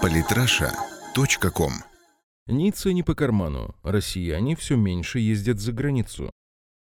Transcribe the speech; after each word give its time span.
Политраша.ком 0.00 1.72
Ницца 2.46 2.92
не 2.92 3.02
по 3.02 3.14
карману. 3.14 3.74
Россияне 3.82 4.56
все 4.56 4.76
меньше 4.76 5.18
ездят 5.18 5.60
за 5.60 5.72
границу. 5.72 6.30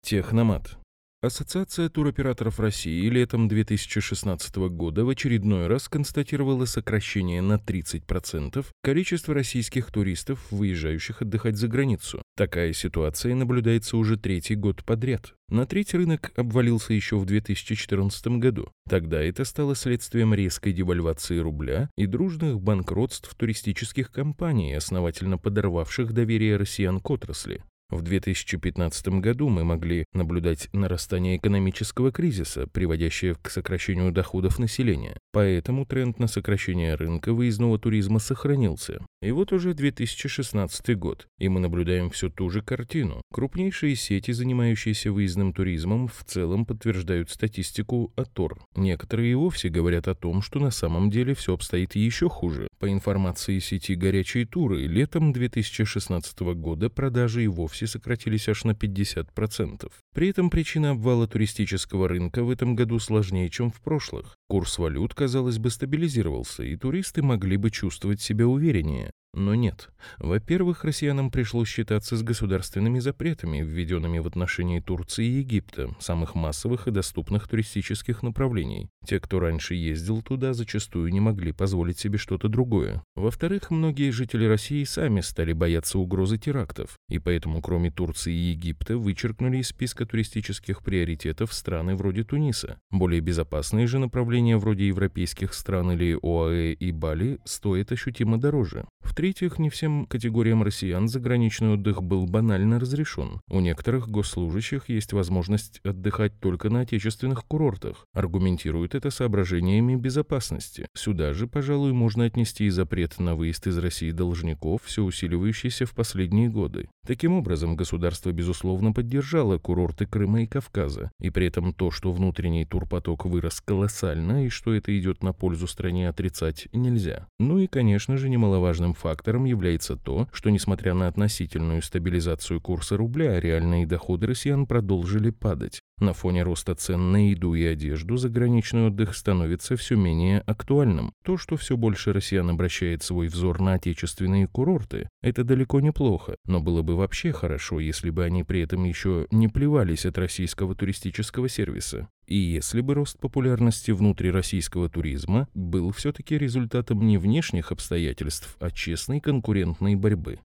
Техномат. 0.01 0.77
Ассоциация 1.21 1.89
туроператоров 1.89 2.61
России 2.61 3.09
летом 3.09 3.49
2016 3.49 4.55
года 4.69 5.03
в 5.03 5.09
очередной 5.09 5.67
раз 5.67 5.89
констатировала 5.89 6.63
сокращение 6.63 7.41
на 7.41 7.55
30% 7.55 8.65
количества 8.81 9.33
российских 9.33 9.91
туристов, 9.91 10.49
выезжающих 10.49 11.21
отдыхать 11.21 11.57
за 11.57 11.67
границу. 11.67 12.21
Такая 12.37 12.71
ситуация 12.71 13.35
наблюдается 13.35 13.97
уже 13.97 14.15
третий 14.15 14.55
год 14.55 14.85
подряд. 14.85 15.33
На 15.49 15.65
треть 15.65 15.93
рынок 15.93 16.31
обвалился 16.37 16.93
еще 16.93 17.17
в 17.17 17.25
2014 17.25 18.39
году. 18.39 18.71
Тогда 18.87 19.21
это 19.21 19.43
стало 19.43 19.75
следствием 19.75 20.33
резкой 20.33 20.71
девальвации 20.71 21.39
рубля 21.39 21.89
и 21.97 22.05
дружных 22.05 22.61
банкротств 22.61 23.35
туристических 23.35 24.09
компаний, 24.09 24.73
основательно 24.73 25.37
подорвавших 25.37 26.13
доверие 26.13 26.55
россиян 26.55 27.01
к 27.01 27.09
отрасли. 27.09 27.61
В 27.89 28.03
2015 28.03 29.07
году 29.19 29.49
мы 29.49 29.63
могли 29.63 30.05
наблюдать 30.13 30.69
нарастание 30.73 31.37
экономического 31.37 32.11
кризиса, 32.11 32.67
приводящее 32.67 33.33
к 33.33 33.49
сокращению 33.49 34.11
доходов 34.11 34.59
населения. 34.59 35.17
Поэтому 35.31 35.87
тренд 35.87 36.19
на 36.19 36.27
сокращение 36.27 36.93
рынка 36.93 37.33
выездного 37.33 37.79
туризма 37.79 38.19
сохранился. 38.19 38.99
И 39.23 39.31
вот 39.31 39.51
уже 39.51 39.73
2016 39.73 40.97
год, 40.97 41.27
и 41.39 41.49
мы 41.49 41.59
наблюдаем 41.59 42.11
всю 42.11 42.29
ту 42.29 42.51
же 42.51 42.61
картину. 42.61 43.23
Крупнейшие 43.33 43.95
сети, 43.95 44.31
занимающиеся 44.31 45.11
выездным 45.11 45.51
туризмом, 45.51 46.07
в 46.07 46.23
целом 46.25 46.65
подтверждают 46.65 47.31
статистику 47.31 48.13
АТОР. 48.15 48.59
Некоторые 48.75 49.31
и 49.31 49.35
вовсе 49.35 49.69
говорят 49.69 50.07
о 50.07 50.15
том, 50.15 50.43
что 50.43 50.59
на 50.59 50.69
самом 50.69 51.09
деле 51.09 51.33
все 51.33 51.55
обстоит 51.55 51.95
еще 51.95 52.29
хуже. 52.29 52.67
По 52.79 52.89
информации 52.89 53.59
сети 53.59 53.95
«Горячие 53.95 54.45
туры», 54.45 54.85
летом 54.85 55.33
2016 55.33 56.39
года 56.55 56.89
продажи 56.89 57.43
и 57.43 57.47
вовсе 57.47 57.78
сократились 57.87 58.49
аж 58.49 58.63
на 58.65 58.73
50%. 58.73 59.91
При 60.19 60.27
этом 60.27 60.49
причина 60.49 60.89
обвала 60.91 61.27
туристического 61.27 62.09
рынка 62.09 62.43
в 62.43 62.49
этом 62.49 62.75
году 62.75 62.99
сложнее, 62.99 63.49
чем 63.49 63.71
в 63.71 63.79
прошлых. 63.79 64.35
Курс 64.49 64.77
валют, 64.77 65.13
казалось 65.13 65.59
бы, 65.59 65.69
стабилизировался, 65.69 66.63
и 66.63 66.75
туристы 66.75 67.21
могли 67.21 67.55
бы 67.55 67.71
чувствовать 67.71 68.19
себя 68.19 68.45
увереннее. 68.45 69.11
Но 69.33 69.53
нет. 69.53 69.89
Во-первых, 70.17 70.83
россиянам 70.83 71.29
пришлось 71.29 71.67
считаться 71.67 72.17
с 72.17 72.23
государственными 72.23 72.97
запретами, 72.97 73.61
введенными 73.61 74.17
в 74.17 74.25
отношении 74.25 74.79
Турции 74.79 75.25
и 75.25 75.39
Египта, 75.39 75.95
самых 75.99 76.33
массовых 76.33 76.87
и 76.87 76.91
доступных 76.91 77.47
туристических 77.47 78.23
направлений. 78.23 78.89
Те, 79.05 79.19
кто 79.19 79.39
раньше 79.39 79.75
ездил 79.75 80.23
туда, 80.23 80.53
зачастую 80.53 81.11
не 81.13 81.19
могли 81.19 81.51
позволить 81.51 81.99
себе 81.99 82.17
что-то 82.17 82.47
другое. 82.47 83.03
Во-вторых, 83.15 83.69
многие 83.69 84.09
жители 84.09 84.45
России 84.45 84.83
сами 84.83 85.21
стали 85.21 85.53
бояться 85.53 85.99
угрозы 85.99 86.39
терактов, 86.39 86.97
и 87.07 87.19
поэтому, 87.19 87.61
кроме 87.61 87.91
Турции 87.91 88.33
и 88.33 88.51
Египта, 88.51 88.97
вычеркнули 88.97 89.57
из 89.57 89.67
списка 89.67 90.07
туристических 90.09 90.83
приоритетов 90.83 91.53
страны 91.53 91.95
вроде 91.95 92.23
Туниса. 92.23 92.79
Более 92.91 93.21
безопасные 93.21 93.87
же 93.87 93.99
направления 93.99 94.57
вроде 94.57 94.87
европейских 94.87 95.53
стран 95.53 95.91
или 95.91 96.17
ОАЭ 96.21 96.73
и 96.73 96.91
Бали 96.91 97.39
стоят 97.45 97.91
ощутимо 97.91 98.37
дороже. 98.37 98.85
В-третьих, 99.01 99.59
не 99.59 99.69
всем 99.69 100.05
категориям 100.05 100.63
россиян 100.63 101.07
заграничный 101.07 101.73
отдых 101.73 102.03
был 102.03 102.25
банально 102.25 102.79
разрешен. 102.79 103.41
У 103.49 103.59
некоторых 103.59 104.07
госслужащих 104.09 104.89
есть 104.89 105.13
возможность 105.13 105.79
отдыхать 105.83 106.39
только 106.39 106.69
на 106.69 106.81
отечественных 106.81 107.45
курортах. 107.45 108.05
Аргументируют 108.13 108.95
это 108.95 109.09
соображениями 109.09 109.95
безопасности. 109.95 110.87
Сюда 110.95 111.33
же, 111.33 111.47
пожалуй, 111.47 111.93
можно 111.93 112.25
отнести 112.25 112.65
и 112.65 112.69
запрет 112.69 113.19
на 113.19 113.35
выезд 113.35 113.67
из 113.67 113.77
России 113.77 114.11
должников, 114.11 114.81
все 114.83 115.03
усиливающийся 115.03 115.85
в 115.85 115.93
последние 115.93 116.49
годы. 116.49 116.89
Таким 117.05 117.33
образом, 117.33 117.75
государство, 117.75 118.31
безусловно, 118.31 118.91
поддержало 118.91 119.57
курорты 119.89 120.05
Крыма 120.05 120.43
и 120.43 120.45
Кавказа, 120.45 121.11
и 121.19 121.29
при 121.31 121.47
этом 121.47 121.73
то, 121.73 121.89
что 121.89 122.11
внутренний 122.11 122.65
турпоток 122.65 123.25
вырос 123.25 123.59
колоссально 123.61 124.45
и 124.45 124.49
что 124.49 124.73
это 124.73 124.97
идет 124.97 125.23
на 125.23 125.33
пользу 125.33 125.67
стране, 125.67 126.07
отрицать 126.09 126.67
нельзя. 126.73 127.27
Ну 127.39 127.57
и, 127.57 127.67
конечно 127.67 128.17
же, 128.17 128.29
немаловажным 128.29 128.93
фактором 128.93 129.45
является 129.45 129.95
то, 129.95 130.27
что 130.31 130.51
несмотря 130.51 130.93
на 130.93 131.07
относительную 131.07 131.81
стабилизацию 131.81 132.61
курса 132.61 132.97
рубля, 132.97 133.39
реальные 133.39 133.87
доходы 133.87 134.27
россиян 134.27 134.67
продолжили 134.67 135.31
падать. 135.31 135.81
На 135.99 136.13
фоне 136.13 136.43
роста 136.43 136.75
цен 136.75 137.11
на 137.11 137.29
еду 137.29 137.53
и 137.55 137.63
одежду 137.63 138.15
заграничный 138.15 138.87
отдых 138.87 139.15
становится 139.15 139.75
все 139.75 139.95
менее 139.95 140.39
актуальным. 140.41 141.11
То, 141.23 141.37
что 141.37 141.57
все 141.57 141.75
больше 141.75 142.13
россиян 142.13 142.49
обращает 142.49 143.03
свой 143.03 143.27
взор 143.27 143.59
на 143.59 143.73
отечественные 143.73 144.47
курорты, 144.47 145.09
это 145.21 145.43
далеко 145.43 145.81
неплохо, 145.81 146.35
но 146.45 146.61
было 146.61 146.83
бы 146.83 146.95
вообще 146.95 147.33
хорошо, 147.33 147.81
если 147.81 148.11
бы 148.11 148.23
они 148.23 148.45
при 148.45 148.61
этом 148.61 148.85
еще 148.85 149.27
не 149.31 149.49
плевались 149.49 150.05
от 150.05 150.17
российского 150.17 150.73
туристического 150.73 151.49
сервиса. 151.49 152.07
И 152.27 152.37
если 152.37 152.79
бы 152.79 152.93
рост 152.93 153.19
популярности 153.19 153.91
внутрироссийского 153.91 154.87
туризма 154.87 155.49
был 155.53 155.91
все-таки 155.91 156.37
результатом 156.37 157.05
не 157.05 157.17
внешних 157.17 157.73
обстоятельств, 157.73 158.55
а 158.59 158.71
честной 158.71 159.19
конкурентной 159.19 159.95
борьбы. 159.95 160.39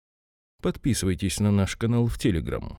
Подписывайтесь 0.63 1.39
на 1.41 1.53
наш 1.53 1.77
канал 1.77 2.07
в 2.07 2.19
Телеграм. 2.19 2.79